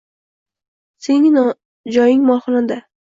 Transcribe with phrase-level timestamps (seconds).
[1.07, 1.43] “Sening
[1.97, 2.79] joying molxonada!”